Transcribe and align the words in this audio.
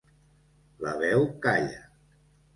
La 0.85 0.95
veu 1.03 1.27
calla. 1.45 1.85